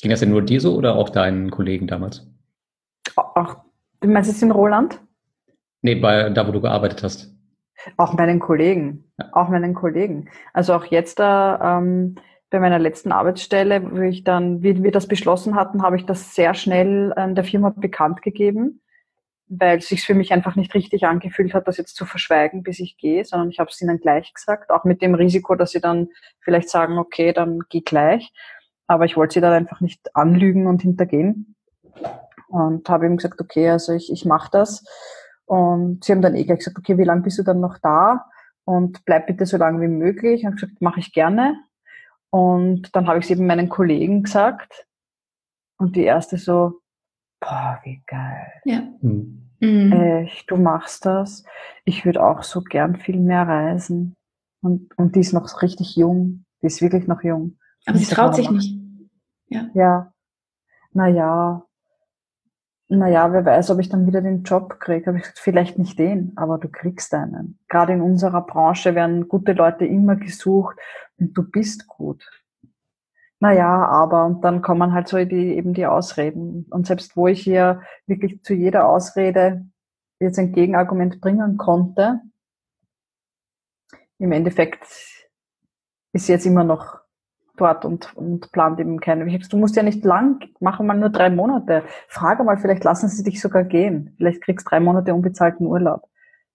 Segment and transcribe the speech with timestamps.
[0.00, 2.26] Ging das denn nur dir so oder auch deinen Kollegen damals?
[3.16, 3.56] Auch,
[4.00, 5.00] du meinst jetzt in Roland?
[5.82, 7.34] Nee, bei, da wo du gearbeitet hast.
[7.96, 9.04] Auch meinen Kollegen.
[9.18, 9.28] Ja.
[9.32, 10.30] Auch meinen Kollegen.
[10.52, 12.16] Also auch jetzt da ähm,
[12.50, 16.34] bei meiner letzten Arbeitsstelle, wo ich dann, wie wir das beschlossen hatten, habe ich das
[16.34, 18.80] sehr schnell an der Firma bekannt gegeben,
[19.48, 22.78] weil es sich für mich einfach nicht richtig angefühlt hat, das jetzt zu verschweigen, bis
[22.78, 25.80] ich gehe, sondern ich habe es ihnen gleich gesagt, auch mit dem Risiko, dass sie
[25.80, 26.08] dann
[26.40, 28.32] vielleicht sagen, okay, dann geh gleich.
[28.86, 31.54] Aber ich wollte sie dann einfach nicht anlügen und hintergehen
[32.48, 34.84] und habe ihm gesagt, okay, also ich, ich mache das.
[35.46, 38.26] Und sie haben dann eh gleich gesagt, okay, wie lange bist du dann noch da?
[38.64, 40.40] Und bleib bitte so lange wie möglich.
[40.40, 41.56] Ich habe gesagt, mache ich gerne.
[42.30, 44.86] Und dann habe ich es eben meinen Kollegen gesagt.
[45.78, 46.80] Und die erste so,
[47.40, 48.52] boah, wie geil.
[48.64, 48.82] Ja.
[49.00, 49.92] Mhm.
[49.92, 51.44] Echt, du machst das.
[51.84, 54.14] Ich würde auch so gern viel mehr reisen.
[54.62, 56.44] Und, und die ist noch richtig jung.
[56.62, 57.58] Die ist wirklich noch jung.
[57.86, 58.78] Aber sie traut sich nicht.
[59.48, 59.68] Ja.
[59.74, 60.12] Ja.
[60.92, 61.66] Naja,
[62.88, 65.06] naja, wer weiß, ob ich dann wieder den Job kriege.
[65.06, 67.58] Habe ich gesagt, vielleicht nicht den, aber du kriegst einen.
[67.68, 70.76] Gerade in unserer Branche werden gute Leute immer gesucht
[71.18, 72.28] und du bist gut.
[73.40, 76.66] Naja, aber und dann kommen halt so die, eben die Ausreden.
[76.70, 79.66] Und selbst wo ich hier wirklich zu jeder Ausrede
[80.20, 82.20] jetzt ein Gegenargument bringen konnte,
[84.18, 84.86] im Endeffekt
[86.12, 86.98] ist jetzt immer noch
[87.56, 89.26] dort und, und plant eben keine.
[89.38, 91.82] Du musst ja nicht lang, mach mal nur drei Monate.
[92.08, 94.14] Frage mal, vielleicht lassen sie dich sogar gehen.
[94.16, 96.02] Vielleicht kriegst drei Monate unbezahlten Urlaub.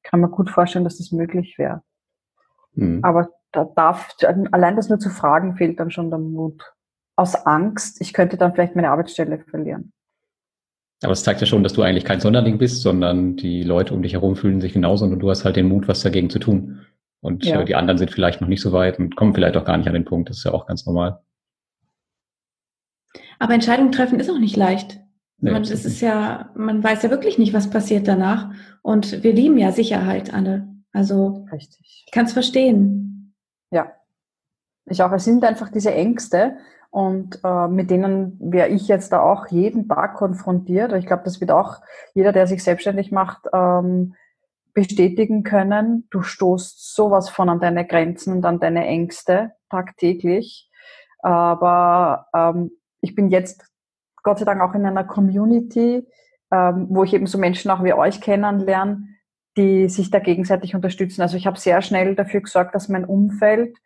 [0.03, 1.81] Kann mir gut vorstellen, dass das möglich wäre.
[2.73, 2.99] Mhm.
[3.03, 4.15] Aber da darf,
[4.51, 6.73] allein das nur zu fragen, fehlt dann schon der Mut.
[7.15, 9.91] Aus Angst, ich könnte dann vielleicht meine Arbeitsstelle verlieren.
[11.01, 14.01] Aber es zeigt ja schon, dass du eigentlich kein Sonderling bist, sondern die Leute um
[14.01, 16.81] dich herum fühlen sich genauso und du hast halt den Mut, was dagegen zu tun.
[17.21, 17.61] Und ja.
[17.61, 19.87] äh, die anderen sind vielleicht noch nicht so weit und kommen vielleicht auch gar nicht
[19.87, 20.29] an den Punkt.
[20.29, 21.21] Das ist ja auch ganz normal.
[23.39, 24.99] Aber Entscheidungen treffen ist auch nicht leicht.
[25.41, 28.51] Nee, man, es ist ja, man weiß ja wirklich nicht, was passiert danach.
[28.81, 30.67] Und wir lieben ja Sicherheit alle.
[30.91, 32.03] Also Richtig.
[32.05, 33.35] ich kann es verstehen.
[33.71, 33.91] Ja.
[34.85, 35.11] Ich auch.
[35.11, 36.57] Es sind einfach diese Ängste
[36.89, 40.91] und äh, mit denen wäre ich jetzt da auch jeden Tag konfrontiert.
[40.93, 41.81] Ich glaube, das wird auch
[42.13, 44.15] jeder, der sich selbstständig macht, ähm,
[44.79, 46.07] bestätigen können.
[46.09, 50.69] Du stoßt sowas von an deine Grenzen und an deine Ängste tagtäglich.
[51.19, 53.65] Aber ähm, ich bin jetzt
[54.23, 56.07] Gott sei Dank auch in einer Community,
[56.51, 59.05] ähm, wo ich eben so Menschen auch wie euch kennenlerne,
[59.57, 61.21] die sich da gegenseitig unterstützen.
[61.21, 63.77] Also ich habe sehr schnell dafür gesorgt, dass mein Umfeld,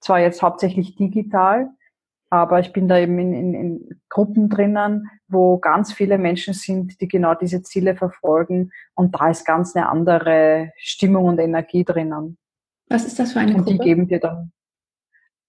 [0.00, 1.70] zwar jetzt hauptsächlich digital,
[2.30, 7.00] aber ich bin da eben in, in, in Gruppen drinnen, wo ganz viele Menschen sind,
[7.00, 8.72] die genau diese Ziele verfolgen.
[8.94, 12.36] Und da ist ganz eine andere Stimmung und Energie drinnen.
[12.88, 13.70] Was ist das für eine und Gruppe?
[13.70, 14.52] Und die geben dir dann.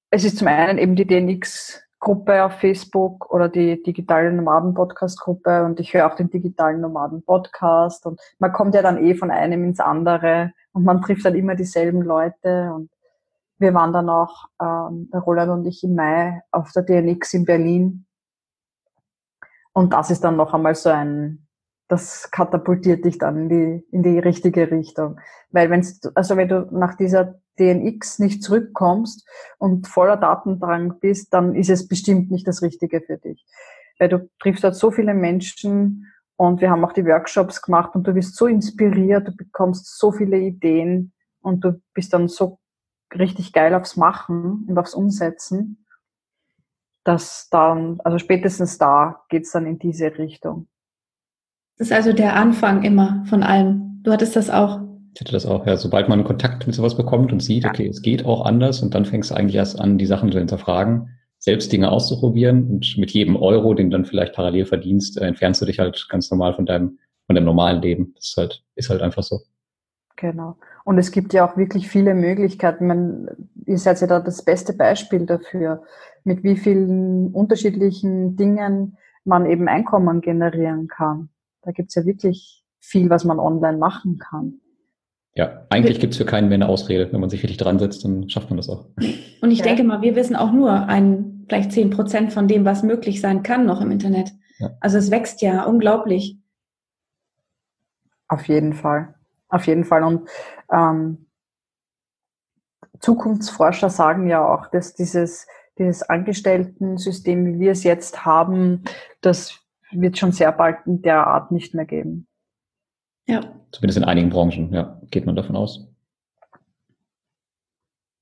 [0.09, 5.93] Es ist zum einen eben die DNX-Gruppe auf Facebook oder die Digitale Nomaden-Podcast-Gruppe und ich
[5.93, 10.53] höre auch den Digitalen Nomaden-Podcast und man kommt ja dann eh von einem ins andere
[10.71, 12.89] und man trifft dann immer dieselben Leute und
[13.59, 17.45] wir waren dann auch, ähm, der Roland und ich im Mai auf der DNX in
[17.45, 18.05] Berlin.
[19.73, 21.47] Und das ist dann noch einmal so ein,
[21.87, 25.19] das katapultiert dich dann in die, in die richtige Richtung.
[25.51, 31.55] Weil wenn's, also wenn du nach dieser DNX nicht zurückkommst und voller Datendrang bist, dann
[31.55, 33.45] ist es bestimmt nicht das Richtige für dich.
[33.99, 38.05] Weil du triffst dort so viele Menschen und wir haben auch die Workshops gemacht und
[38.05, 42.59] du wirst so inspiriert, du bekommst so viele Ideen und du bist dann so
[43.13, 45.85] richtig geil aufs Machen und aufs Umsetzen,
[47.03, 50.67] dass dann, also spätestens da geht's dann in diese Richtung.
[51.77, 54.01] Das ist also der Anfang immer von allem.
[54.03, 54.81] Du hattest das auch.
[55.13, 55.77] Ich hatte das auch, ja.
[55.77, 57.69] Sobald man Kontakt mit sowas bekommt und sieht, ja.
[57.69, 60.37] okay, es geht auch anders und dann fängst du eigentlich erst an, die Sachen zu
[60.37, 61.09] hinterfragen,
[61.39, 65.65] selbst Dinge auszuprobieren und mit jedem Euro, den du dann vielleicht parallel verdienst, entfernst du
[65.65, 68.13] dich halt ganz normal von deinem, von deinem normalen Leben.
[68.15, 69.41] Das ist halt, ist halt einfach so.
[70.17, 70.57] Genau.
[70.83, 72.87] Und es gibt ja auch wirklich viele Möglichkeiten.
[72.87, 73.29] Man,
[73.65, 75.83] ihr seid ja da das beste Beispiel dafür,
[76.23, 81.29] mit wie vielen unterschiedlichen Dingen man eben Einkommen generieren kann.
[81.61, 84.59] Da gibt's ja wirklich viel, was man online machen kann.
[85.35, 87.13] Ja, eigentlich gibt's für keinen mehr eine Ausrede.
[87.13, 88.87] Wenn man sich richtig dran setzt, dann schafft man das auch.
[89.41, 89.65] Und ich ja.
[89.65, 93.43] denke mal, wir wissen auch nur ein, vielleicht zehn Prozent von dem, was möglich sein
[93.43, 94.31] kann noch im Internet.
[94.57, 94.71] Ja.
[94.79, 96.39] Also es wächst ja unglaublich.
[98.27, 99.13] Auf jeden Fall.
[99.49, 100.03] Auf jeden Fall.
[100.03, 100.29] Und
[100.71, 101.27] ähm,
[102.99, 105.47] Zukunftsforscher sagen ja auch, dass dieses,
[105.77, 108.83] dieses Angestellten-System, wie wir es jetzt haben,
[109.21, 109.59] das
[109.91, 112.27] wird schon sehr bald in der Art nicht mehr geben.
[113.27, 113.41] Ja.
[113.71, 115.87] Zumindest in einigen Branchen, ja, geht man davon aus.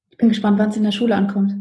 [0.10, 1.51] Ich bin gespannt, wann es in der Schule ankommt.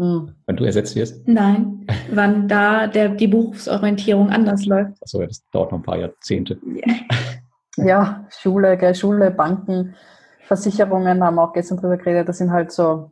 [0.00, 0.34] Hm.
[0.46, 1.26] Wann du ersetzt wirst?
[1.26, 1.86] Nein.
[2.12, 5.02] wann da der, die Berufsorientierung anders läuft.
[5.02, 6.58] Achso, das dauert noch ein paar Jahrzehnte.
[7.84, 9.94] Ja, Schule, gell, Schule, Banken,
[10.46, 12.28] Versicherungen haben wir auch gestern drüber geredet.
[12.28, 13.10] Das sind halt so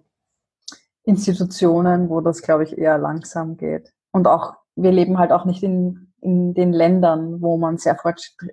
[1.04, 3.92] Institutionen, wo das, glaube ich, eher langsam geht.
[4.10, 7.96] Und auch, wir leben halt auch nicht in, in den Ländern, wo man sehr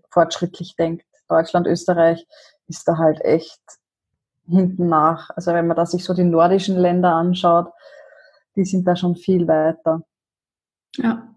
[0.10, 1.06] fortschrittlich denkt.
[1.28, 2.28] Deutschland, Österreich
[2.68, 3.62] ist da halt echt
[4.48, 5.30] hinten nach.
[5.32, 7.72] Also wenn man da sich so die nordischen Länder anschaut,
[8.56, 10.04] die sind da schon viel weiter.
[10.98, 11.28] Ja.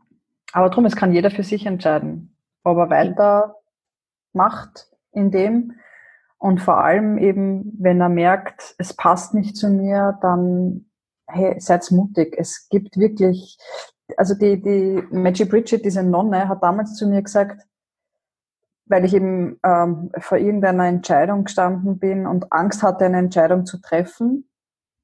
[0.53, 3.57] Aber drum, es kann jeder für sich entscheiden, ob er weiter
[4.37, 5.73] macht in dem
[6.39, 10.87] und vor allem eben, wenn er merkt, es passt nicht zu mir, dann
[11.27, 12.37] hey, seid mutig.
[12.39, 13.59] Es gibt wirklich,
[14.17, 17.63] also die, die Maggie Bridget, diese Nonne, hat damals zu mir gesagt,
[18.85, 23.81] weil ich eben ähm, vor irgendeiner Entscheidung gestanden bin und Angst hatte, eine Entscheidung zu
[23.81, 24.49] treffen.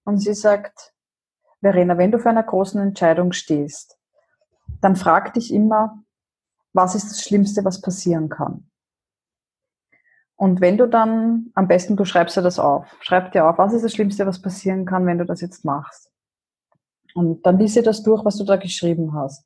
[0.04, 0.92] Und sie sagt,
[1.60, 3.98] Verena, wenn du vor einer großen Entscheidung stehst,
[4.80, 6.02] dann frag dich immer,
[6.72, 8.68] was ist das Schlimmste, was passieren kann?
[10.36, 13.72] Und wenn du dann, am besten du schreibst dir das auf, schreib dir auf, was
[13.72, 16.10] ist das Schlimmste, was passieren kann, wenn du das jetzt machst?
[17.14, 19.44] Und dann lies dir das durch, was du da geschrieben hast.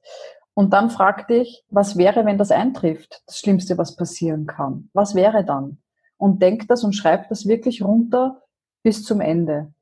[0.55, 3.23] Und dann frag dich, was wäre, wenn das eintrifft?
[3.27, 4.89] Das Schlimmste, was passieren kann.
[4.95, 5.79] Was wäre dann?
[6.17, 8.43] Und denk das und schreib das wirklich runter
[8.83, 9.75] bis zum Ende.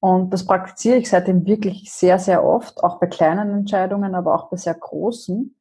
[0.00, 4.50] Und das praktiziere ich seitdem wirklich sehr, sehr oft, auch bei kleinen Entscheidungen, aber auch
[4.50, 5.56] bei sehr großen.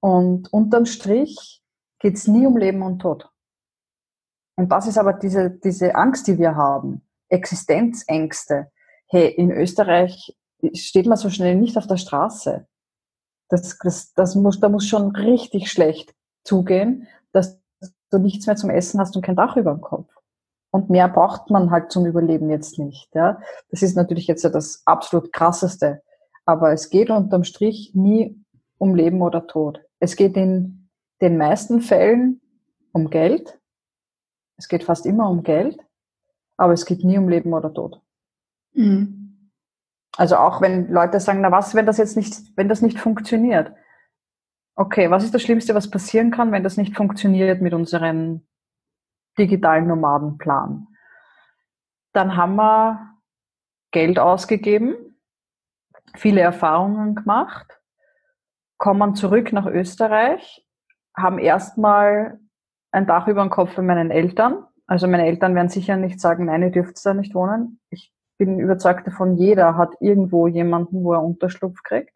[0.00, 1.62] Und unterm Strich
[2.00, 3.30] geht es nie um Leben und Tod.
[4.62, 8.70] Und das ist aber diese, diese Angst, die wir haben, Existenzängste.
[9.08, 10.38] Hey, in Österreich
[10.72, 12.64] steht man so schnell nicht auf der Straße.
[13.48, 16.14] Das, das, das muss, da muss schon richtig schlecht
[16.44, 17.60] zugehen, dass
[18.12, 20.08] du nichts mehr zum Essen hast und kein Dach über dem Kopf.
[20.70, 23.12] Und mehr braucht man halt zum Überleben jetzt nicht.
[23.16, 23.40] Ja?
[23.70, 26.02] Das ist natürlich jetzt ja das absolut krasseste.
[26.44, 28.40] Aber es geht unterm Strich nie
[28.78, 29.80] um Leben oder Tod.
[29.98, 30.88] Es geht in
[31.20, 32.40] den meisten Fällen
[32.92, 33.58] um Geld.
[34.56, 35.78] Es geht fast immer um Geld.
[36.56, 38.00] Aber es geht nie um Leben oder Tod.
[38.74, 39.50] Mhm.
[40.16, 43.72] Also auch wenn Leute sagen, na was, wenn das jetzt nicht, wenn das nicht funktioniert?
[44.74, 48.46] Okay, was ist das Schlimmste, was passieren kann, wenn das nicht funktioniert mit unserem
[49.38, 50.86] digitalen Nomadenplan?
[52.12, 53.16] Dann haben wir
[53.90, 54.94] Geld ausgegeben,
[56.14, 57.80] viele Erfahrungen gemacht,
[58.78, 60.66] kommen zurück nach Österreich,
[61.16, 62.38] haben erstmal
[62.92, 64.64] ein Dach über dem Kopf bei meinen Eltern.
[64.86, 67.80] Also meine Eltern werden sicher nicht sagen, nein, ihr dürft da nicht wohnen.
[67.90, 72.14] Ich bin überzeugt davon, jeder hat irgendwo jemanden, wo er Unterschlupf kriegt.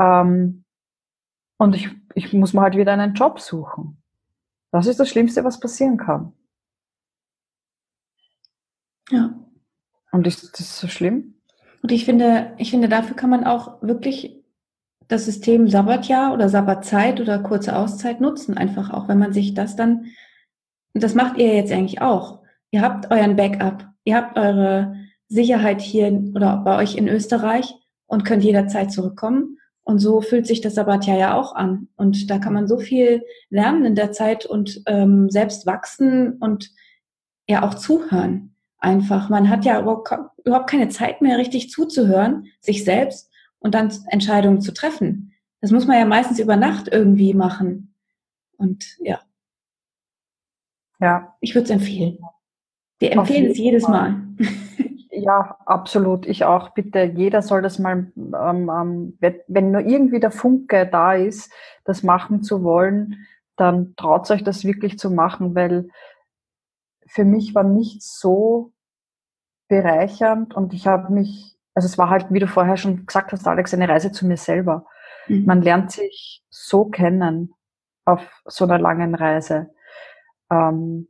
[0.00, 0.64] Ähm,
[1.58, 4.02] und ich, ich muss mal halt wieder einen Job suchen.
[4.72, 6.32] Das ist das Schlimmste, was passieren kann.
[9.10, 9.34] Ja.
[10.12, 11.34] Und ist das so schlimm?
[11.82, 14.39] Und ich finde, ich finde, dafür kann man auch wirklich
[15.10, 18.56] das System Sabbatjahr oder Sabbatzeit oder kurze Auszeit nutzen.
[18.56, 20.06] Einfach auch, wenn man sich das dann,
[20.94, 22.40] das macht ihr jetzt eigentlich auch.
[22.70, 24.96] Ihr habt euren Backup ihr habt eure
[25.28, 27.74] Sicherheit hier oder bei euch in Österreich
[28.06, 29.58] und könnt jederzeit zurückkommen.
[29.82, 31.88] Und so fühlt sich das Sabbatjahr ja auch an.
[31.96, 36.70] Und da kann man so viel lernen in der Zeit und ähm, selbst wachsen und
[37.48, 38.54] ja auch zuhören.
[38.78, 39.28] Einfach.
[39.28, 43.29] Man hat ja überhaupt keine Zeit mehr, richtig zuzuhören, sich selbst
[43.60, 45.32] und dann Entscheidungen zu treffen.
[45.60, 47.94] Das muss man ja meistens über Nacht irgendwie machen.
[48.56, 49.20] Und ja.
[50.98, 51.36] Ja.
[51.40, 52.18] Ich würde es empfehlen.
[52.98, 54.12] Wir empfehlen es jedes Mal.
[54.12, 54.26] Mal.
[55.12, 56.26] Ja, absolut.
[56.26, 56.70] Ich auch.
[56.70, 61.52] Bitte, jeder soll das mal, ähm, ähm, wenn nur irgendwie der Funke da ist,
[61.84, 63.26] das machen zu wollen,
[63.56, 65.88] dann traut euch das wirklich zu machen, weil
[67.06, 68.72] für mich war nichts so
[69.68, 73.48] bereichernd und ich habe mich, also es war halt, wie du vorher schon gesagt hast,
[73.48, 74.84] Alex, eine Reise zu mir selber.
[75.28, 75.46] Mhm.
[75.46, 77.54] Man lernt sich so kennen
[78.04, 79.70] auf so einer langen Reise.
[80.50, 81.08] Ähm,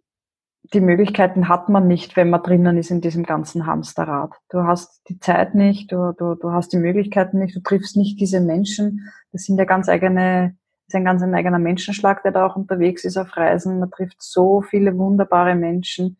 [0.72, 4.30] die Möglichkeiten hat man nicht, wenn man drinnen ist in diesem ganzen Hamsterrad.
[4.48, 8.20] Du hast die Zeit nicht, du, du, du hast die Möglichkeiten nicht, du triffst nicht
[8.20, 9.10] diese Menschen.
[9.32, 13.04] Das sind ja ganz eigene, ist ein ganz ein eigener Menschenschlag, der da auch unterwegs
[13.04, 13.80] ist auf Reisen.
[13.80, 16.16] Man trifft so viele wunderbare Menschen.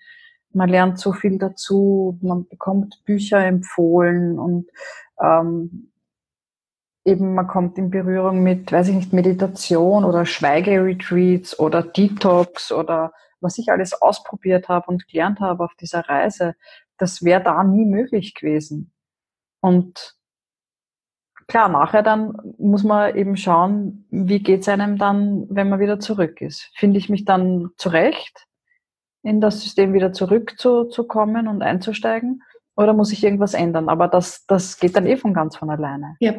[0.53, 2.19] Man lernt so viel dazu.
[2.23, 4.69] Man bekommt Bücher empfohlen und
[5.21, 5.91] ähm,
[7.05, 13.13] eben man kommt in Berührung mit, weiß ich nicht, Meditation oder Schweigeretreats oder Detox oder
[13.41, 16.55] was ich alles ausprobiert habe und gelernt habe auf dieser Reise,
[16.99, 18.93] das wäre da nie möglich gewesen.
[19.61, 20.17] Und
[21.47, 26.41] klar, nachher dann muss man eben schauen, wie geht's einem dann, wenn man wieder zurück
[26.41, 26.71] ist.
[26.75, 28.47] Finde ich mich dann zurecht,
[29.23, 32.43] in das System wieder zurückzukommen und einzusteigen?
[32.77, 33.89] Oder muss ich irgendwas ändern?
[33.89, 36.17] Aber das, das geht dann eh von ganz von alleine.
[36.21, 36.35] Ja,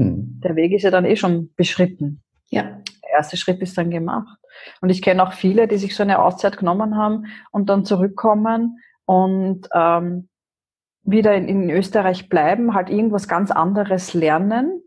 [0.00, 0.40] Mhm.
[0.42, 2.22] Der Weg ist ja dann eh schon beschritten.
[2.48, 2.80] Ja.
[3.02, 4.38] Der erste Schritt ist dann gemacht.
[4.80, 8.80] Und ich kenne auch viele, die sich so eine Auszeit genommen haben und dann zurückkommen
[9.04, 10.28] und ähm,
[11.02, 14.82] wieder in, in Österreich bleiben, halt irgendwas ganz anderes lernen.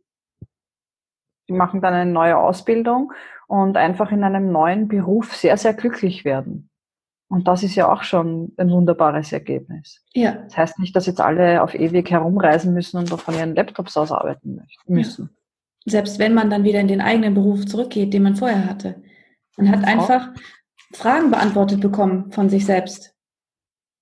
[1.48, 3.14] Die machen dann eine neue Ausbildung
[3.48, 6.70] und einfach in einem neuen Beruf sehr, sehr glücklich werden.
[7.34, 10.04] Und das ist ja auch schon ein wunderbares Ergebnis.
[10.14, 10.34] Ja.
[10.44, 14.12] Das heißt nicht, dass jetzt alle auf ewig herumreisen müssen und von ihren Laptops aus
[14.12, 15.32] arbeiten müssen.
[15.84, 15.92] Ja.
[15.92, 19.02] Selbst wenn man dann wieder in den eigenen Beruf zurückgeht, den man vorher hatte.
[19.58, 20.30] Man hat einfach
[20.94, 23.16] Fragen beantwortet bekommen von sich selbst.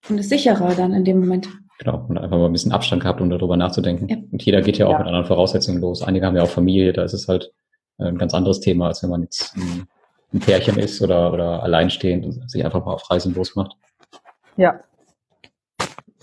[0.10, 1.48] Und ist sicherer dann in dem Moment.
[1.80, 4.10] Genau, und einfach mal ein bisschen Abstand gehabt, um darüber nachzudenken.
[4.10, 4.18] Ja.
[4.30, 4.98] Und jeder geht ja auch ja.
[4.98, 6.04] mit anderen Voraussetzungen los.
[6.04, 7.54] Einige haben ja auch Familie, da ist es halt
[7.98, 9.56] ein ganz anderes Thema, als wenn man jetzt
[10.34, 13.76] ein, Pärchen ist oder, oder alleinstehend und sich einfach mal auf Reisen losmacht.
[14.58, 14.80] Ja.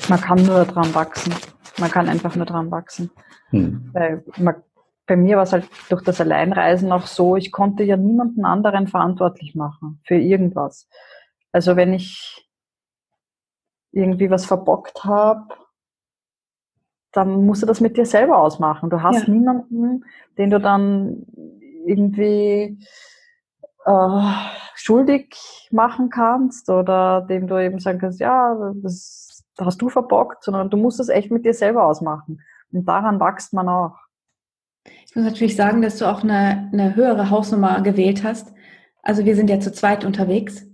[0.08, 1.34] Man kann nur dran wachsen.
[1.78, 3.10] Man kann einfach nur dran wachsen.
[3.50, 3.90] Hm.
[3.92, 4.56] Weil man
[5.08, 8.86] bei mir war es halt durch das Alleinreisen auch so, ich konnte ja niemanden anderen
[8.86, 10.86] verantwortlich machen für irgendwas.
[11.50, 12.46] Also wenn ich
[13.90, 15.48] irgendwie was verbockt habe,
[17.12, 18.90] dann musst du das mit dir selber ausmachen.
[18.90, 19.32] Du hast ja.
[19.32, 20.04] niemanden,
[20.36, 21.26] den du dann
[21.86, 22.78] irgendwie
[23.88, 24.32] äh,
[24.74, 25.34] schuldig
[25.70, 30.76] machen kannst oder dem du eben sagen kannst, ja, das hast du verbockt, sondern du
[30.76, 32.40] musst es echt mit dir selber ausmachen.
[32.72, 33.96] Und daran wächst man auch.
[35.06, 38.52] Ich muss natürlich sagen, dass du auch eine, eine höhere Hausnummer gewählt hast.
[39.02, 40.66] Also wir sind ja zu zweit unterwegs.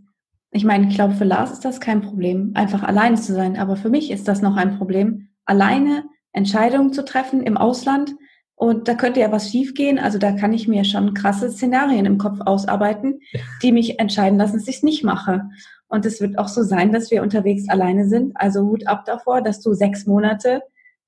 [0.50, 3.56] Ich meine, ich glaube, für Lars ist das kein Problem, einfach alleine zu sein.
[3.56, 8.14] Aber für mich ist das noch ein Problem, alleine Entscheidungen zu treffen im Ausland.
[8.56, 9.98] Und da könnte ja was schiefgehen.
[9.98, 13.20] Also da kann ich mir schon krasse Szenarien im Kopf ausarbeiten,
[13.62, 15.42] die mich entscheiden lassen, dass ich es nicht mache.
[15.88, 18.36] Und es wird auch so sein, dass wir unterwegs alleine sind.
[18.36, 20.62] Also Hut ab davor, dass du sechs Monate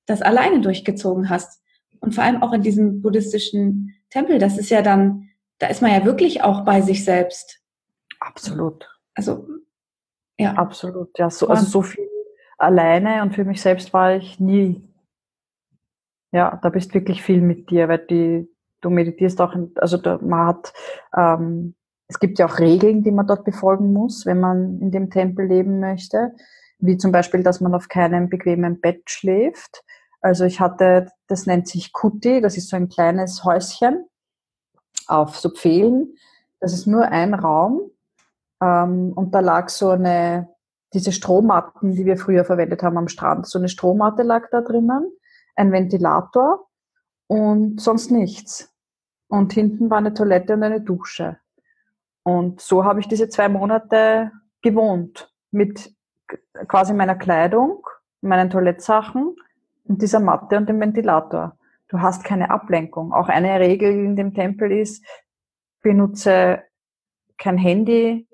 [0.05, 1.61] das alleine durchgezogen hast.
[1.99, 5.91] Und vor allem auch in diesem buddhistischen Tempel, das ist ja dann, da ist man
[5.91, 7.59] ja wirklich auch bei sich selbst.
[8.19, 8.87] Absolut.
[9.13, 9.47] Also,
[10.37, 10.53] ja.
[10.53, 11.29] Absolut, ja.
[11.29, 12.07] So, also so viel
[12.57, 14.86] alleine und für mich selbst war ich nie.
[16.31, 18.49] Ja, da bist wirklich viel mit dir, weil die,
[18.81, 20.73] du meditierst auch, in, also da, man hat,
[21.15, 21.75] ähm,
[22.07, 25.45] es gibt ja auch Regeln, die man dort befolgen muss, wenn man in dem Tempel
[25.45, 26.33] leben möchte,
[26.79, 29.83] wie zum Beispiel, dass man auf keinem bequemen Bett schläft,
[30.21, 34.05] also ich hatte, das nennt sich Kuti, das ist so ein kleines Häuschen
[35.07, 36.13] auf so Pfählen.
[36.59, 37.91] Das ist nur ein Raum
[38.61, 40.49] ähm, und da lag so eine,
[40.93, 43.45] diese Strohmatten, die wir früher verwendet haben am Strand.
[43.45, 45.11] So eine Strohmatte lag da drinnen,
[45.57, 46.67] ein Ventilator
[47.27, 48.73] und sonst nichts.
[49.27, 51.37] Und hinten war eine Toilette und eine Dusche.
[52.23, 55.93] Und so habe ich diese zwei Monate gewohnt mit
[56.67, 57.85] quasi meiner Kleidung,
[58.21, 59.35] meinen Toilettsachen
[59.85, 61.57] und dieser Matte und dem Ventilator.
[61.89, 63.13] Du hast keine Ablenkung.
[63.13, 65.05] Auch eine Regel in dem Tempel ist,
[65.81, 66.63] benutze
[67.37, 68.27] kein Handy,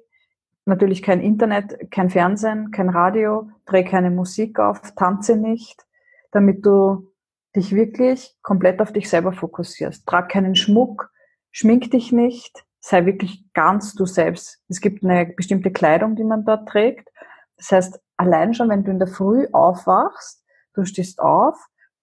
[0.66, 5.86] natürlich kein Internet, kein Fernsehen, kein Radio, dreh keine Musik auf, tanze nicht,
[6.32, 7.13] damit du
[7.56, 10.06] dich wirklich komplett auf dich selber fokussierst.
[10.06, 11.12] Trag keinen Schmuck,
[11.52, 14.62] schmink dich nicht, sei wirklich ganz du selbst.
[14.70, 17.10] Es gibt eine bestimmte Kleidung, die man dort trägt.
[17.58, 20.44] Das heißt, allein schon, wenn du in der Früh aufwachst,
[20.74, 21.58] Du stehst auf,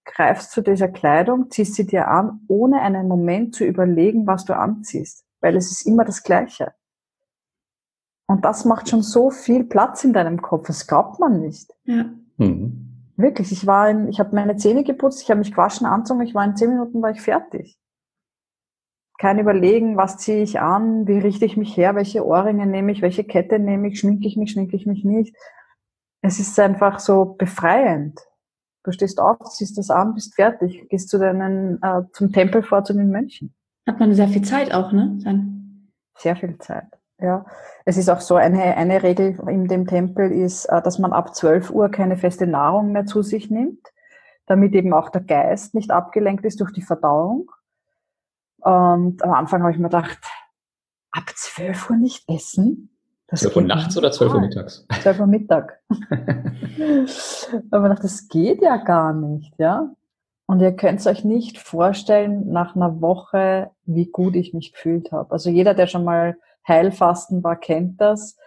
[0.05, 4.55] greifst zu dieser Kleidung, ziehst sie dir an, ohne einen Moment zu überlegen, was du
[4.55, 6.73] anziehst, weil es ist immer das Gleiche.
[8.27, 11.73] Und das macht schon so viel Platz in deinem Kopf, das glaubt man nicht.
[11.83, 12.05] Ja.
[12.37, 12.80] Mhm.
[13.21, 16.33] Wirklich, ich war in, ich habe meine Zähne geputzt, ich habe mich gewaschen, anzogen, ich
[16.33, 17.77] war in zehn Minuten war ich fertig.
[19.19, 23.01] Kein Überlegen, was ziehe ich an, wie richte ich mich her, welche Ohrringe nehme ich,
[23.01, 25.35] welche Kette nehme ich, schminke ich mich, schminke ich mich nicht.
[26.21, 28.19] Es ist einfach so befreiend.
[28.83, 32.83] Du stehst auf, ziehst das an, bist fertig, gehst zu deinen, äh, zum Tempel vor,
[32.83, 33.53] zu den Mönchen.
[33.87, 35.19] Hat man sehr viel Zeit auch, ne?
[35.23, 35.91] Dann.
[36.17, 36.87] Sehr viel Zeit,
[37.21, 37.45] ja.
[37.85, 41.35] Es ist auch so, eine, eine Regel in dem Tempel ist, äh, dass man ab
[41.35, 43.87] 12 Uhr keine feste Nahrung mehr zu sich nimmt,
[44.45, 47.51] damit eben auch der Geist nicht abgelenkt ist durch die Verdauung.
[48.57, 50.19] Und am Anfang habe ich mir gedacht,
[51.11, 52.89] ab 12 Uhr nicht essen?
[53.27, 54.85] Das 12 Uhr nachts oder 12 Uhr mittags?
[55.01, 55.79] 12 Uhr Mittag.
[57.71, 59.89] Aber das geht ja gar nicht, ja.
[60.47, 65.13] Und ihr könnt es euch nicht vorstellen, nach einer Woche, wie gut ich mich gefühlt
[65.13, 65.31] habe.
[65.31, 66.37] Also jeder, der schon mal
[66.67, 68.37] Heilfasten war, kennt das.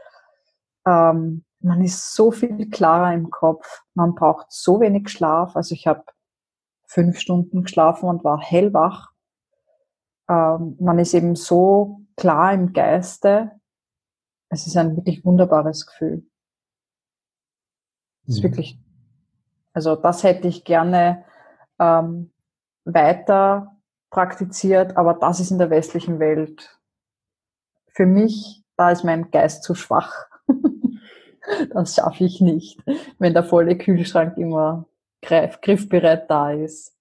[0.87, 3.83] Ähm, man ist so viel klarer im Kopf.
[3.94, 5.56] Man braucht so wenig Schlaf.
[5.56, 6.04] Also ich habe
[6.87, 9.11] fünf Stunden geschlafen und war hellwach.
[10.28, 13.52] Ähm, man ist eben so klar im Geiste
[14.54, 16.25] es ist ein wirklich wunderbares Gefühl.
[18.26, 18.42] Es ist mhm.
[18.44, 18.78] wirklich,
[19.73, 21.25] also das hätte ich gerne
[21.78, 22.33] ähm,
[22.85, 23.76] weiter
[24.11, 26.80] praktiziert, aber das ist in der westlichen Welt
[27.94, 30.12] für mich, da ist mein Geist zu schwach.
[31.72, 32.80] das schaffe ich nicht,
[33.18, 34.86] wenn der volle Kühlschrank immer
[35.22, 36.92] greif, griffbereit da ist.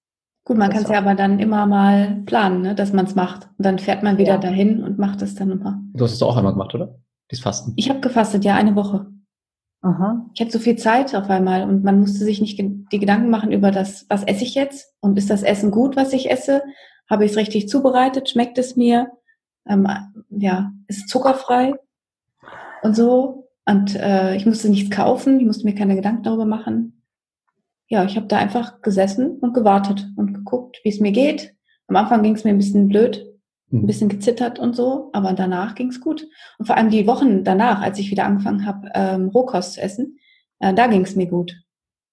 [0.46, 3.50] Gut, man kann es ja aber dann immer mal planen, ne, dass man es macht.
[3.58, 4.38] Und dann fährt man wieder ja.
[4.38, 5.82] dahin und macht es dann immer.
[5.94, 7.00] Du hast es auch einmal gemacht, oder?
[7.30, 7.74] Das Fasten.
[7.78, 9.08] Ich habe gefastet, ja, eine Woche.
[9.82, 10.30] Aha.
[10.34, 13.52] Ich hatte so viel Zeit auf einmal und man musste sich nicht die Gedanken machen
[13.52, 16.64] über das, was esse ich jetzt und ist das Essen gut, was ich esse?
[17.10, 18.30] Habe ich es richtig zubereitet?
[18.30, 19.12] Schmeckt es mir?
[19.68, 19.88] Ähm,
[20.30, 21.74] ja, ist zuckerfrei
[22.82, 23.50] und so.
[23.66, 27.04] Und äh, ich musste nichts kaufen, ich musste mir keine Gedanken darüber machen
[27.94, 31.54] ja, ich habe da einfach gesessen und gewartet und geguckt, wie es mir geht.
[31.88, 33.24] Am Anfang ging es mir ein bisschen blöd,
[33.72, 33.86] ein mhm.
[33.86, 36.28] bisschen gezittert und so, aber danach ging es gut.
[36.58, 40.18] Und vor allem die Wochen danach, als ich wieder angefangen habe, ähm, Rohkost zu essen,
[40.60, 41.54] äh, da ging es mir gut.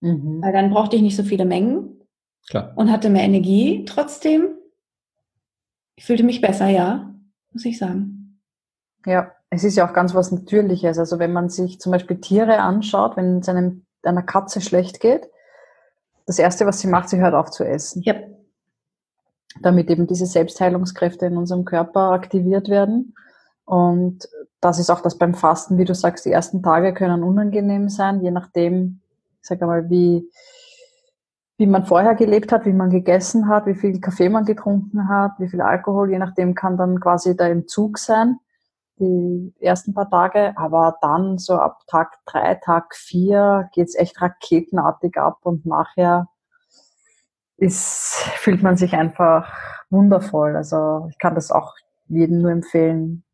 [0.03, 0.43] Mhm.
[0.43, 2.01] Weil dann brauchte ich nicht so viele Mengen
[2.51, 2.73] Klar.
[2.77, 3.87] und hatte mehr Energie.
[3.87, 4.49] Trotzdem,
[5.97, 7.15] ich fühlte mich besser, ja,
[7.53, 8.41] muss ich sagen.
[9.07, 10.99] Ja, es ist ja auch ganz was Natürliches.
[10.99, 15.29] Also wenn man sich zum Beispiel Tiere anschaut, wenn es einem einer Katze schlecht geht,
[16.27, 18.03] das Erste, was sie macht, sie hört auf zu essen.
[18.03, 18.15] Ja.
[19.61, 23.15] Damit eben diese Selbstheilungskräfte in unserem Körper aktiviert werden.
[23.65, 24.29] Und
[24.61, 28.21] das ist auch das beim Fasten, wie du sagst, die ersten Tage können unangenehm sein,
[28.23, 29.01] je nachdem,
[29.41, 30.31] ich sage mal, wie,
[31.61, 35.33] wie man vorher gelebt hat, wie man gegessen hat, wie viel Kaffee man getrunken hat,
[35.39, 38.39] wie viel Alkohol, je nachdem kann dann quasi der Entzug sein
[38.99, 45.17] die ersten paar Tage, aber dann so ab Tag drei, Tag vier geht's echt raketenartig
[45.17, 46.29] ab und nachher
[47.57, 49.55] ist, fühlt man sich einfach
[49.91, 50.57] wundervoll.
[50.57, 51.75] Also ich kann das auch
[52.09, 53.25] jedem nur empfehlen.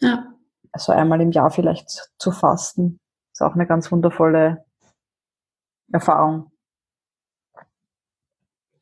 [0.00, 0.32] Ja.
[0.72, 3.00] Also einmal im Jahr vielleicht zu fasten.
[3.32, 4.64] Ist auch eine ganz wundervolle
[5.92, 6.50] Erfahrung.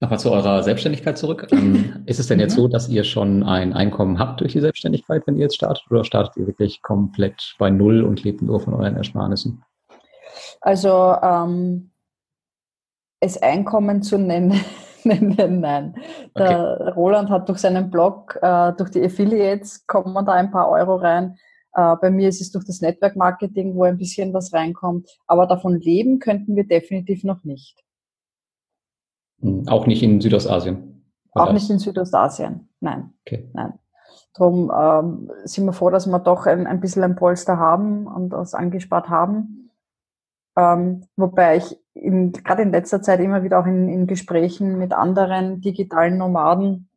[0.00, 1.48] Nochmal zu eurer Selbstständigkeit zurück.
[1.52, 2.62] Ähm, ist es denn jetzt mhm.
[2.62, 6.04] so, dass ihr schon ein Einkommen habt durch die Selbstständigkeit, wenn ihr jetzt startet, oder
[6.04, 9.62] startet ihr wirklich komplett bei Null und lebt nur von euren Ersparnissen?
[10.60, 11.90] Also ähm,
[13.20, 14.60] es Einkommen zu nennen,
[15.04, 15.94] nennen nein.
[16.36, 16.90] Der okay.
[16.90, 21.38] Roland hat durch seinen Blog, äh, durch die Affiliates kommen da ein paar Euro rein.
[21.72, 25.08] Äh, bei mir ist es durch das Network Marketing, wo ein bisschen was reinkommt.
[25.26, 27.82] Aber davon leben könnten wir definitiv noch nicht.
[29.40, 31.04] Hm, auch nicht in Südostasien?
[31.32, 33.12] Auch nicht in Südostasien, nein.
[33.26, 33.50] Okay.
[33.52, 33.78] nein.
[34.32, 38.30] Darum ähm, sind wir froh, dass wir doch ein, ein bisschen ein Polster haben und
[38.30, 39.70] das angespart haben.
[40.56, 45.60] Ähm, wobei ich gerade in letzter Zeit immer wieder auch in, in Gesprächen mit anderen
[45.60, 46.88] digitalen Nomaden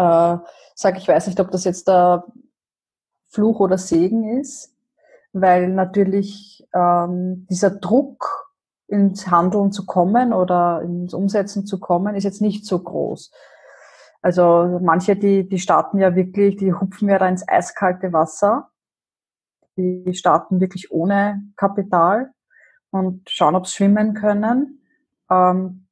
[0.00, 0.38] äh,
[0.74, 2.24] sage, ich weiß nicht, ob das jetzt der
[3.28, 4.74] Fluch oder Segen ist,
[5.32, 8.49] weil natürlich ähm, dieser Druck
[8.90, 13.30] ins Handeln zu kommen oder ins Umsetzen zu kommen, ist jetzt nicht so groß.
[14.20, 18.68] Also manche, die, die starten ja wirklich, die hupfen ja da ins eiskalte Wasser.
[19.76, 22.32] Die starten wirklich ohne Kapital
[22.90, 24.82] und schauen, ob sie schwimmen können.
[25.30, 25.86] Ähm,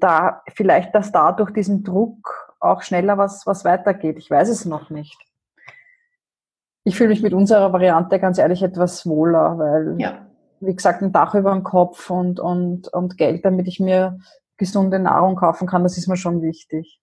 [0.00, 4.18] da, vielleicht, dass da durch diesen Druck auch schneller was, was weitergeht.
[4.18, 5.16] Ich weiß es noch nicht.
[6.84, 10.26] Ich fühle mich mit unserer Variante ganz ehrlich etwas wohler, weil ja
[10.64, 14.18] wie gesagt, ein Dach über dem Kopf und, und, und Geld, damit ich mir
[14.56, 17.00] gesunde Nahrung kaufen kann, das ist mir schon wichtig.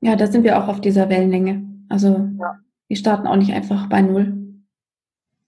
[0.00, 1.64] Ja, da sind wir auch auf dieser Wellenlänge.
[1.88, 2.58] Also ja.
[2.88, 4.36] wir starten auch nicht einfach bei Null.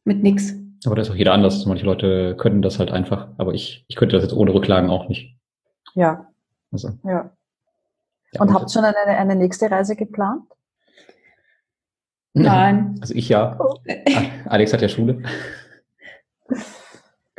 [0.04, 0.54] Mit nix.
[0.84, 1.64] Aber da ist auch jeder anders.
[1.66, 5.08] Manche Leute können das halt einfach, aber ich, ich könnte das jetzt ohne Rücklagen auch
[5.08, 5.36] nicht.
[5.94, 6.26] Ja.
[6.70, 6.90] Also.
[7.04, 7.10] Ja.
[8.32, 10.44] ja und, und habt ihr schon eine, eine nächste Reise geplant?
[12.34, 12.96] Nein.
[13.00, 13.58] Also ich ja.
[13.60, 13.78] Oh.
[14.46, 15.22] Alex hat ja Schule.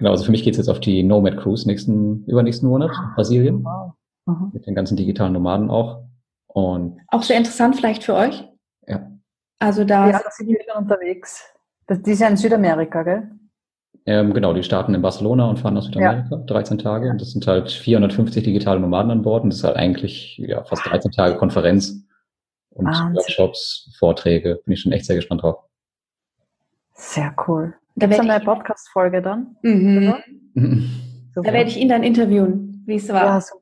[0.04, 3.64] Genau, also für mich geht es jetzt auf die Nomad Cruise nächsten, übernächsten Monat, Brasilien.
[3.64, 3.94] Wow.
[4.26, 4.52] Mhm.
[4.52, 6.04] Mit den ganzen digitalen Nomaden auch.
[6.48, 8.44] Und auch sehr interessant vielleicht für euch.
[8.86, 9.10] Ja.
[9.60, 10.10] Also da.
[10.10, 11.50] Ja, sind wir wieder unterwegs.
[11.88, 13.32] Das, die sind in Südamerika, gell?
[14.06, 16.38] Ähm, genau, die starten in Barcelona und fahren nach Südamerika, ja.
[16.38, 17.10] 13 Tage.
[17.10, 19.46] Und das sind halt 450 digitale Nomaden an Bord.
[19.46, 22.06] Und das ist halt eigentlich ja, fast 13 Tage Konferenz
[22.72, 23.16] und Wahnsinn.
[23.16, 24.60] Workshops, Vorträge.
[24.66, 25.64] Bin ich schon echt sehr gespannt drauf.
[26.92, 27.74] Sehr cool.
[27.96, 29.56] Da werde eine Podcast-Folge dann.
[29.62, 30.14] Mhm.
[31.36, 33.26] Da werde ich ihn dann interviewen, wie es war.
[33.26, 33.62] Ja, super.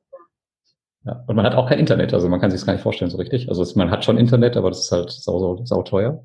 [1.04, 3.10] Ja, und man hat auch kein Internet, also man kann sich das gar nicht vorstellen
[3.10, 3.48] so richtig.
[3.48, 6.24] Also es, man hat schon Internet, aber das ist halt sau, sau, sau teuer.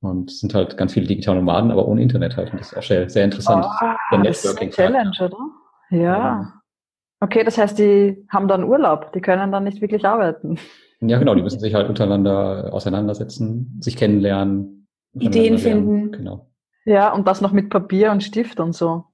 [0.00, 2.52] Und es sind halt ganz viele digitale Nomaden, aber ohne Internet halt.
[2.52, 3.66] Und das ist auch sehr, sehr interessant.
[3.66, 5.36] Oh, das ist eine Challenge, oder?
[5.90, 5.98] Ja.
[6.00, 6.52] ja.
[7.20, 10.58] Okay, das heißt, die haben dann Urlaub, die können dann nicht wirklich arbeiten.
[11.00, 14.88] Ja, genau, die müssen sich halt untereinander auseinandersetzen, sich kennenlernen.
[15.14, 16.12] Ideen finden.
[16.12, 16.50] Genau.
[16.84, 19.04] Ja, und das noch mit Papier und Stift und so.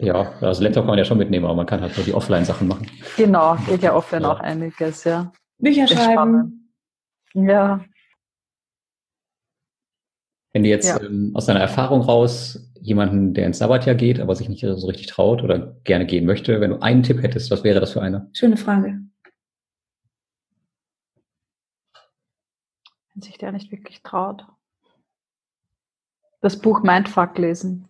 [0.00, 2.68] Ja, also Laptop kann man ja schon mitnehmen, aber man kann halt nur die Offline-Sachen
[2.68, 2.86] machen.
[3.16, 4.32] Genau, geht ja offline ja.
[4.32, 5.32] auch einiges, ja.
[5.58, 6.72] Bücher Ist schreiben.
[7.34, 7.84] Ja.
[10.52, 11.00] Wenn du jetzt Ja.
[11.00, 15.08] ähm, aus deiner Erfahrung raus jemanden, der ins Sabbatjahr geht, aber sich nicht so richtig
[15.08, 18.28] traut oder gerne gehen möchte, wenn du einen Tipp hättest, was wäre das für einer?
[18.32, 19.00] Schöne Frage.
[23.14, 24.46] Wenn sich der nicht wirklich traut.
[26.40, 27.88] Das Buch Mindfuck lesen.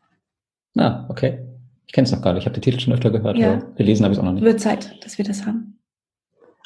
[0.77, 1.45] Ah, okay.
[1.87, 2.43] Ich kenne es noch gar nicht.
[2.43, 3.55] Ich habe den Titel schon öfter gehört, Ja.
[3.55, 4.45] aber gelesen habe ich es auch noch nicht.
[4.45, 5.79] Wird Zeit, dass wir das haben.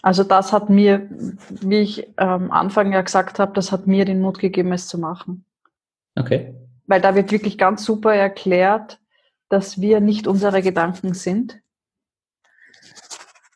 [0.02, 1.08] Also das hat mir,
[1.48, 4.98] wie ich am Anfang ja gesagt habe, das hat mir den Mut gegeben, es zu
[4.98, 5.44] machen.
[6.16, 6.54] Okay.
[6.86, 9.00] Weil da wird wirklich ganz super erklärt,
[9.48, 11.60] dass wir nicht unsere Gedanken sind.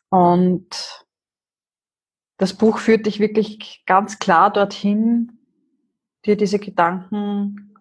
[0.09, 1.05] Und
[2.37, 5.39] das Buch führt dich wirklich ganz klar dorthin,
[6.25, 7.73] dir diese Gedanken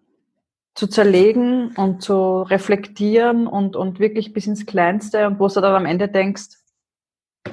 [0.76, 5.74] zu zerlegen und zu reflektieren und, und wirklich bis ins Kleinste und wo du dann
[5.74, 6.58] am Ende denkst,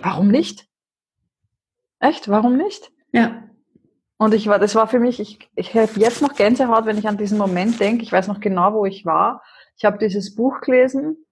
[0.02, 0.68] warum nicht?
[2.00, 2.92] Echt, warum nicht?
[3.14, 3.44] Ja.
[4.18, 7.08] Und ich war, das war für mich, ich, ich habe jetzt noch Gänsehaut, wenn ich
[7.08, 8.04] an diesen Moment denke.
[8.04, 9.42] Ich weiß noch genau, wo ich war.
[9.78, 11.26] Ich habe dieses Buch gelesen,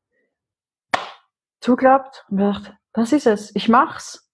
[1.60, 3.54] zugeklappt und gedacht, das ist es.
[3.54, 4.30] Ich mach's.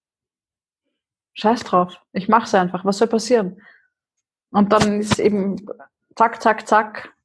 [1.33, 1.99] Scheiß drauf.
[2.13, 2.85] Ich mach's einfach.
[2.85, 3.61] Was soll passieren?
[4.51, 5.65] Und dann ist eben
[6.15, 7.16] zack, zack, zack.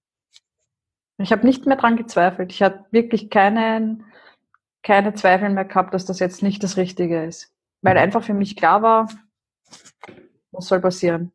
[1.19, 2.53] Ich habe nicht mehr dran gezweifelt.
[2.53, 4.05] Ich hatte wirklich keinen,
[4.83, 7.53] keine Zweifel mehr gehabt, dass das jetzt nicht das Richtige ist.
[7.83, 9.09] Weil einfach für mich klar war,
[10.51, 11.33] was soll passieren?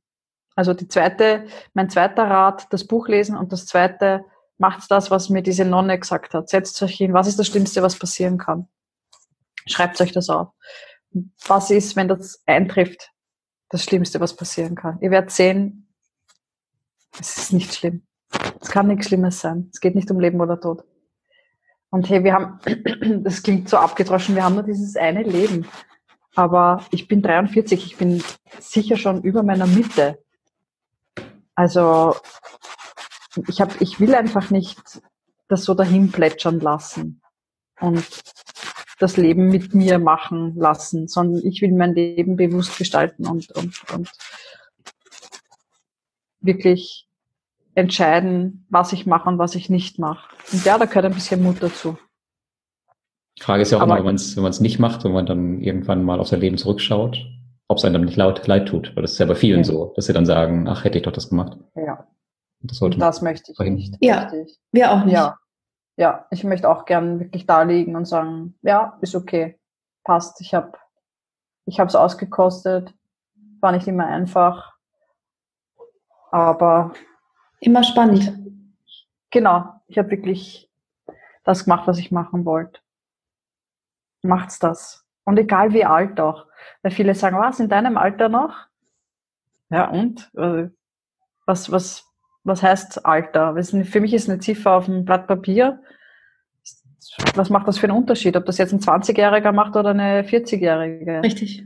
[0.56, 4.26] Also die zweite, mein zweiter Rat, das Buch lesen und das zweite,
[4.58, 6.50] macht das, was mir diese Nonne gesagt hat.
[6.50, 8.68] Setzt euch hin, was ist das Schlimmste, was passieren kann?
[9.68, 10.50] Schreibt euch das auf.
[11.46, 13.12] Was ist, wenn das eintrifft?
[13.70, 14.98] Das Schlimmste, was passieren kann.
[15.02, 15.94] Ihr werdet sehen,
[17.20, 18.08] es ist nicht schlimm.
[18.68, 19.70] Es kann nichts Schlimmes sein.
[19.72, 20.84] Es geht nicht um Leben oder Tod.
[21.90, 22.60] Und hey, wir haben,
[23.24, 25.66] das klingt so abgedroschen, wir haben nur dieses eine Leben.
[26.36, 28.22] Aber ich bin 43, ich bin
[28.60, 30.22] sicher schon über meiner Mitte.
[31.56, 32.18] Also
[33.48, 35.02] ich, hab, ich will einfach nicht
[35.48, 37.22] das so dahin plätschern lassen
[37.80, 38.06] und
[39.00, 43.90] das Leben mit mir machen lassen, sondern ich will mein Leben bewusst gestalten und, und,
[43.94, 44.12] und
[46.42, 47.07] wirklich
[47.78, 50.28] entscheiden, was ich mache und was ich nicht mache.
[50.52, 51.98] Und ja, da gehört ein bisschen Mut dazu.
[53.38, 55.12] Die Frage ist ja auch Aber- immer, wenn man es wenn man's nicht macht, wenn
[55.12, 57.20] man dann irgendwann mal auf sein Leben zurückschaut,
[57.68, 58.96] ob es einem dann nicht laut, leid tut.
[58.96, 59.64] Weil das ist ja bei vielen Ja.
[59.66, 61.56] so, dass sie dann sagen, ach, hätte ich doch das gemacht.
[61.76, 62.08] Ja,
[62.62, 63.92] Und das sollte und das möchte ich verhindern.
[63.92, 63.98] nicht.
[64.04, 64.24] Ja.
[64.24, 64.58] Richtig.
[64.72, 65.14] Wir auch nicht.
[65.14, 65.38] Ja.
[65.98, 69.60] Ja, ich möchte auch gern wirklich da liegen und sagen, ja, ist okay,
[70.04, 70.42] passt.
[70.42, 70.72] Ich habe
[71.66, 72.94] ich habe es ausgekostet,
[73.62, 74.74] war nicht immer einfach,
[76.32, 76.94] aber
[77.60, 78.34] Immer spannend.
[79.32, 80.70] genau, ich habe wirklich
[81.44, 82.80] das gemacht, was ich machen wollte.
[84.24, 85.06] Macht's das.
[85.26, 86.46] Und egal wie alt auch.
[86.82, 88.56] Weil viele sagen, was, in deinem Alter noch?
[89.70, 90.30] Ja, und?
[90.36, 90.70] Äh,
[91.46, 92.06] Was, was,
[92.44, 93.56] was heißt Alter?
[93.86, 95.82] Für mich ist eine Ziffer auf einem Blatt Papier.
[97.36, 98.36] Was macht das für einen Unterschied?
[98.38, 101.22] Ob das jetzt ein 20-Jähriger macht oder eine 40-Jährige?
[101.24, 101.66] Richtig.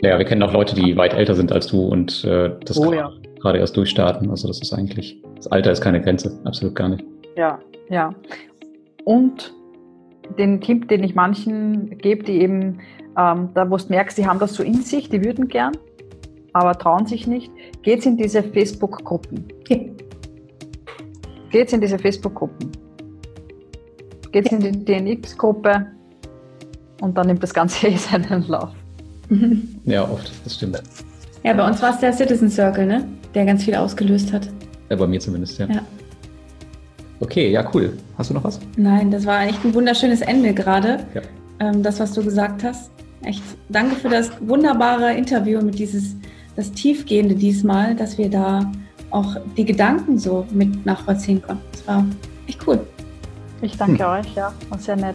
[0.00, 2.90] Ja, wir kennen auch Leute, die weit älter sind als du und äh, das Oh
[2.90, 3.12] gerade- ja.
[3.40, 4.30] Gerade erst durchstarten.
[4.30, 7.04] Also das ist eigentlich, das Alter ist keine Grenze, absolut gar nicht.
[7.36, 8.14] Ja, ja.
[9.04, 9.54] Und
[10.38, 12.80] den Tipp, den ich manchen gebe, die eben,
[13.16, 15.72] ähm, da wo du merkst, die haben das so in sich, die würden gern,
[16.52, 17.50] aber trauen sich nicht,
[17.82, 19.44] geht's in diese Facebook-Gruppen.
[19.60, 19.92] Okay.
[21.50, 22.70] Geht's in diese Facebook-Gruppen.
[24.32, 25.86] Geht's in die DNX-Gruppe
[27.00, 28.68] und dann nimmt das Ganze eh seinen Lauf.
[29.84, 30.82] Ja, oft, das stimmt.
[31.42, 33.08] Ja, bei uns war es der Citizen Circle, ne?
[33.38, 34.48] Der ganz viel ausgelöst hat.
[34.90, 35.66] Ja, bei mir zumindest, ja.
[35.66, 35.82] Ja.
[37.20, 37.96] Okay, ja, cool.
[38.16, 38.58] Hast du noch was?
[38.76, 41.06] Nein, das war echt ein wunderschönes Ende gerade.
[41.14, 41.22] Ja.
[41.60, 42.90] Ähm, das, was du gesagt hast.
[43.22, 46.16] Echt, danke für das wunderbare Interview mit dieses,
[46.56, 48.72] das Tiefgehende diesmal, dass wir da
[49.10, 51.62] auch die Gedanken so mit nachvollziehen konnten.
[51.70, 52.04] Das war
[52.48, 52.80] echt cool.
[53.62, 55.14] Ich danke euch, ja, war sehr nett.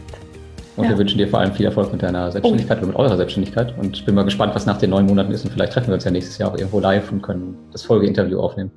[0.75, 0.89] Und Ja.
[0.91, 3.77] wir wünschen dir vor allem viel Erfolg mit deiner Selbstständigkeit oder mit eurer Selbstständigkeit.
[3.77, 5.45] Und ich bin mal gespannt, was nach den neun Monaten ist.
[5.45, 8.39] Und vielleicht treffen wir uns ja nächstes Jahr auch irgendwo live und können das Folgeinterview
[8.39, 8.71] aufnehmen.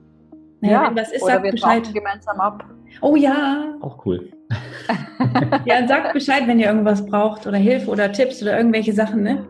[0.60, 1.94] Naja, wenn was ist, oder sagt wir Bescheid.
[1.94, 2.64] gemeinsam ab.
[3.02, 4.28] Oh ja, Auch cool.
[5.66, 9.44] ja, sagt Bescheid, wenn ihr irgendwas braucht oder Hilfe oder Tipps oder irgendwelche Sachen, ne?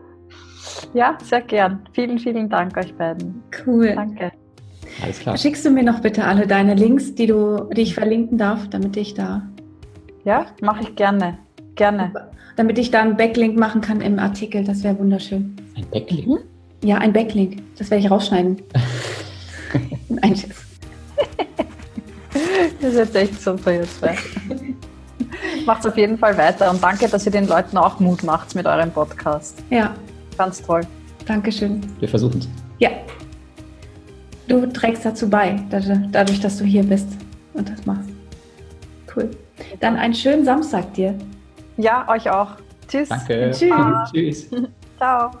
[0.93, 1.81] Ja, sehr gern.
[1.93, 3.41] Vielen, vielen Dank euch beiden.
[3.65, 3.93] Cool.
[3.95, 4.31] Danke.
[5.03, 5.37] Alles klar.
[5.37, 8.97] Schickst du mir noch bitte alle deine Links, die du, die ich verlinken darf, damit
[8.97, 9.43] ich da,
[10.23, 11.37] Ja, mache ich gerne.
[11.77, 12.11] Gerne.
[12.55, 14.63] damit ich da einen Backlink machen kann im Artikel.
[14.63, 15.55] Das wäre wunderschön.
[15.75, 16.27] Ein Backlink.
[16.27, 16.39] Mhm.
[16.83, 17.61] Ja, ein Backlink.
[17.77, 18.61] Das werde ich rausschneiden.
[20.21, 20.65] Ein Schiff.
[22.81, 23.99] Das ist jetzt echt super jetzt.
[25.65, 28.65] Macht auf jeden Fall weiter und danke, dass ihr den Leuten auch Mut macht mit
[28.65, 29.61] eurem Podcast.
[29.69, 29.95] Ja,
[30.37, 30.81] Ganz toll.
[31.25, 31.81] Dankeschön.
[31.99, 32.47] Wir versuchen es.
[32.77, 32.89] Ja.
[34.47, 35.59] Du trägst dazu bei,
[36.11, 37.07] dadurch, dass du hier bist
[37.53, 38.09] und das machst.
[39.13, 39.31] Cool.
[39.79, 41.15] Dann einen schönen Samstag dir.
[41.77, 42.49] Ja, euch auch.
[42.87, 43.09] Tschüss.
[43.09, 43.51] Danke.
[43.53, 43.71] Tschüss.
[44.11, 44.49] Tschüss.
[44.97, 45.31] Ciao.